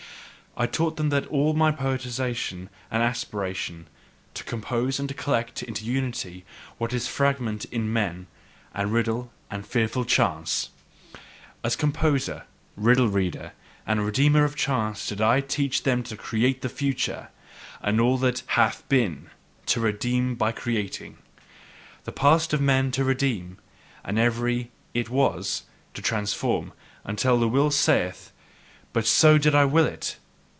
[0.57, 3.87] I taught them all MY poetisation and aspiration:
[4.33, 6.43] to compose and collect into unity
[6.77, 8.27] what is fragment in man,
[8.73, 10.71] and riddle and fearful chance;
[11.63, 12.43] As composer,
[12.75, 13.53] riddle reader,
[13.87, 17.29] and redeemer of chance, did I teach them to create the future,
[17.81, 19.29] and all that HATH BEEN
[19.67, 21.17] to redeem by creating.
[22.03, 23.57] The past of man to redeem,
[24.03, 25.63] and every "It was"
[25.93, 26.73] to transform,
[27.05, 28.33] until the Will saith:
[28.91, 30.17] "But so did I will it!